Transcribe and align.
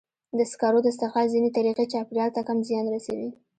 د 0.37 0.39
سکرو 0.51 0.79
د 0.83 0.87
استخراج 0.91 1.27
ځینې 1.33 1.49
طریقې 1.57 1.85
چاپېریال 1.93 2.29
ته 2.35 2.41
کم 2.47 2.57
زیان 2.67 2.85
رسوي. 2.95 3.29